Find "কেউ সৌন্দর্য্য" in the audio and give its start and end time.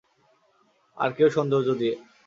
1.17-1.71